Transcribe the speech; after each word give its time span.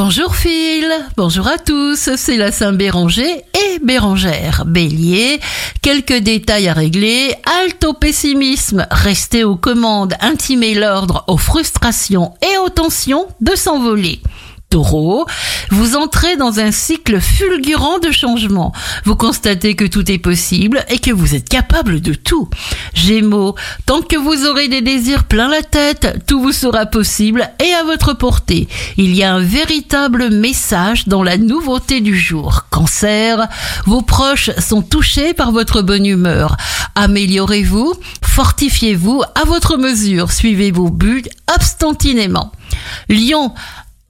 Bonjour 0.00 0.36
Phil, 0.36 0.86
bonjour 1.16 1.48
à 1.48 1.58
tous, 1.58 2.10
c'est 2.14 2.36
la 2.36 2.52
Saint 2.52 2.72
Béranger 2.72 3.42
et 3.52 3.78
Bérangère. 3.82 4.62
Bélier, 4.64 5.40
quelques 5.82 6.18
détails 6.18 6.68
à 6.68 6.72
régler, 6.72 7.34
halte 7.44 7.82
au 7.82 7.94
pessimisme, 7.94 8.86
restez 8.92 9.42
aux 9.42 9.56
commandes, 9.56 10.14
intimez 10.20 10.74
l'ordre 10.74 11.24
aux 11.26 11.36
frustrations 11.36 12.32
et 12.42 12.58
aux 12.58 12.68
tensions 12.68 13.26
de 13.40 13.56
s'envoler. 13.56 14.20
Taureau, 14.70 15.26
vous 15.70 15.96
entrez 15.96 16.36
dans 16.36 16.60
un 16.60 16.72
cycle 16.72 17.20
fulgurant 17.20 17.98
de 17.98 18.10
changement. 18.10 18.72
Vous 19.04 19.16
constatez 19.16 19.74
que 19.74 19.84
tout 19.84 20.10
est 20.10 20.18
possible 20.18 20.84
et 20.88 20.98
que 20.98 21.10
vous 21.10 21.34
êtes 21.34 21.48
capable 21.48 22.00
de 22.00 22.14
tout. 22.14 22.48
Gémeaux, 22.94 23.54
tant 23.86 24.02
que 24.02 24.16
vous 24.16 24.46
aurez 24.46 24.68
des 24.68 24.80
désirs 24.80 25.24
plein 25.24 25.48
la 25.48 25.62
tête, 25.62 26.24
tout 26.26 26.40
vous 26.40 26.52
sera 26.52 26.86
possible 26.86 27.48
et 27.64 27.72
à 27.74 27.84
votre 27.84 28.12
portée. 28.12 28.68
Il 28.96 29.14
y 29.14 29.22
a 29.22 29.34
un 29.34 29.40
véritable 29.40 30.30
message 30.30 31.08
dans 31.08 31.22
la 31.22 31.36
nouveauté 31.36 32.00
du 32.00 32.18
jour. 32.18 32.66
Cancer, 32.70 33.48
vos 33.86 34.02
proches 34.02 34.50
sont 34.58 34.82
touchés 34.82 35.34
par 35.34 35.52
votre 35.52 35.82
bonne 35.82 36.06
humeur. 36.06 36.56
Améliorez-vous, 36.94 37.94
fortifiez-vous 38.22 39.22
à 39.34 39.44
votre 39.44 39.76
mesure, 39.76 40.32
suivez 40.32 40.70
vos 40.70 40.90
buts 40.90 41.24
abstantinément. 41.46 42.52
Lion, 43.08 43.54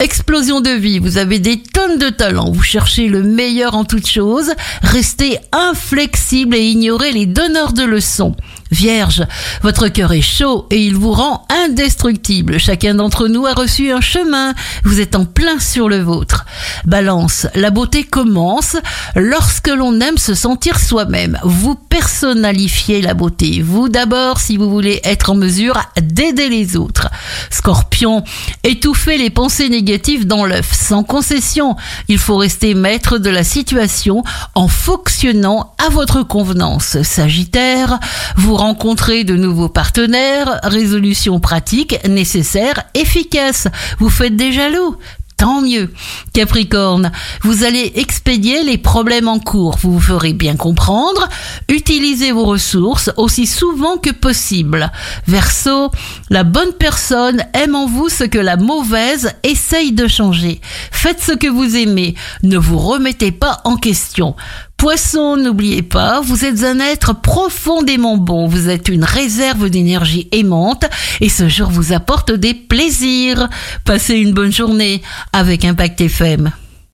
Explosion 0.00 0.60
de 0.60 0.70
vie, 0.70 1.00
vous 1.00 1.18
avez 1.18 1.40
des 1.40 1.60
tonnes 1.60 1.98
de 1.98 2.08
talent, 2.08 2.52
vous 2.52 2.62
cherchez 2.62 3.08
le 3.08 3.24
meilleur 3.24 3.74
en 3.74 3.84
toutes 3.84 4.06
choses, 4.06 4.52
restez 4.80 5.38
inflexible 5.50 6.54
et 6.54 6.66
ignorez 6.66 7.10
les 7.10 7.26
donneurs 7.26 7.72
de 7.72 7.82
leçons. 7.82 8.36
Vierge, 8.70 9.24
votre 9.62 9.88
cœur 9.88 10.12
est 10.12 10.20
chaud 10.20 10.66
et 10.70 10.80
il 10.80 10.94
vous 10.94 11.10
rend 11.10 11.46
indestructible. 11.64 12.58
Chacun 12.58 12.94
d'entre 12.94 13.26
nous 13.26 13.46
a 13.46 13.54
reçu 13.54 13.90
un 13.90 14.02
chemin. 14.02 14.54
Vous 14.84 15.00
êtes 15.00 15.16
en 15.16 15.24
plein 15.24 15.58
sur 15.58 15.88
le 15.88 15.98
vôtre. 16.00 16.44
Balance, 16.84 17.46
la 17.54 17.70
beauté 17.70 18.04
commence 18.04 18.76
lorsque 19.16 19.68
l'on 19.68 19.98
aime 20.00 20.18
se 20.18 20.34
sentir 20.34 20.78
soi-même. 20.78 21.38
Vous 21.44 21.76
personnalifiez 21.76 23.00
la 23.00 23.14
beauté. 23.14 23.62
Vous 23.62 23.88
d'abord 23.88 24.38
si 24.38 24.58
vous 24.58 24.70
voulez 24.70 25.00
être 25.02 25.30
en 25.30 25.34
mesure 25.34 25.80
d'aider 26.00 26.50
les 26.50 26.76
autres. 26.76 27.08
Scorpion, 27.50 28.22
étouffez 28.64 29.16
les 29.16 29.30
pensées 29.30 29.70
négatives 29.70 29.87
dans 30.26 30.44
l'œuf. 30.44 30.72
Sans 30.72 31.02
concession, 31.02 31.76
il 32.08 32.18
faut 32.18 32.36
rester 32.36 32.74
maître 32.74 33.16
de 33.16 33.30
la 33.30 33.42
situation 33.42 34.22
en 34.54 34.68
fonctionnant 34.68 35.72
à 35.78 35.88
votre 35.88 36.22
convenance. 36.22 37.00
Sagittaire, 37.02 37.98
vous 38.36 38.54
rencontrez 38.54 39.24
de 39.24 39.34
nouveaux 39.34 39.70
partenaires, 39.70 40.60
résolution 40.62 41.40
pratique, 41.40 41.96
nécessaire, 42.06 42.84
efficace. 42.94 43.68
Vous 43.98 44.10
faites 44.10 44.36
des 44.36 44.52
jaloux 44.52 44.96
tant 45.38 45.62
mieux. 45.62 45.90
Capricorne, 46.34 47.10
vous 47.42 47.64
allez 47.64 47.92
expédier 47.94 48.62
les 48.64 48.76
problèmes 48.76 49.28
en 49.28 49.38
cours, 49.38 49.78
vous 49.80 49.92
vous 49.92 50.00
ferez 50.00 50.34
bien 50.34 50.56
comprendre, 50.56 51.26
utilisez 51.68 52.32
vos 52.32 52.44
ressources 52.44 53.10
aussi 53.16 53.46
souvent 53.46 53.96
que 53.96 54.10
possible. 54.10 54.90
Verseau, 55.26 55.90
la 56.28 56.44
bonne 56.44 56.72
personne 56.72 57.42
aime 57.54 57.74
en 57.74 57.86
vous 57.86 58.08
ce 58.08 58.24
que 58.24 58.38
la 58.38 58.56
mauvaise 58.56 59.32
essaye 59.44 59.92
de 59.92 60.08
changer. 60.08 60.60
Faites 60.90 61.22
ce 61.22 61.32
que 61.32 61.48
vous 61.48 61.76
aimez, 61.76 62.14
ne 62.42 62.58
vous 62.58 62.78
remettez 62.78 63.32
pas 63.32 63.62
en 63.64 63.76
question. 63.76 64.34
Poisson, 64.78 65.36
n'oubliez 65.36 65.82
pas, 65.82 66.20
vous 66.20 66.44
êtes 66.44 66.62
un 66.62 66.78
être 66.78 67.12
profondément 67.12 68.16
bon, 68.16 68.46
vous 68.46 68.68
êtes 68.68 68.88
une 68.88 69.02
réserve 69.02 69.70
d'énergie 69.70 70.28
aimante 70.30 70.84
et 71.20 71.28
ce 71.28 71.48
jour 71.48 71.68
vous 71.68 71.92
apporte 71.92 72.30
des 72.30 72.54
plaisirs. 72.54 73.48
Passez 73.84 74.14
une 74.14 74.32
bonne 74.32 74.52
journée 74.52 75.02
avec 75.32 75.64
Impact 75.64 76.00
FM. 76.00 76.52